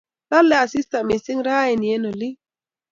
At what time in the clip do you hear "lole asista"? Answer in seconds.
0.29-0.97